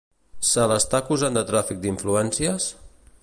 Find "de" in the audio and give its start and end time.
1.39-1.45